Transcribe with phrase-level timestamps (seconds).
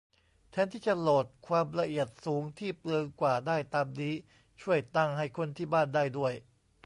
[0.51, 4.13] แทนที่จะโหลดความละเอียดสูงที่เปลืองกว่า ได้ตามนี้
[4.61, 6.33] ช่วยตั้งให้คนที่บ้านได้ด้วย